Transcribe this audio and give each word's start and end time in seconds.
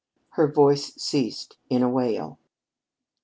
Her 0.29 0.51
voice 0.51 0.95
ceased 0.95 1.57
in 1.69 1.83
a 1.83 1.87
wail. 1.87 2.39